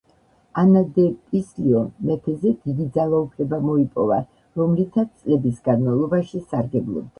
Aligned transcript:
ანა 0.59 0.79
დე 0.93 1.03
პისლიომ 1.33 1.91
მეფეზე 2.07 2.55
დიდი 2.63 2.89
ძალაუფლება 2.97 3.61
მოიპოვა, 3.67 4.19
რომლითაც 4.63 5.15
წლების 5.21 5.63
განმავლობაში 5.71 6.45
სარგებლობდა. 6.51 7.09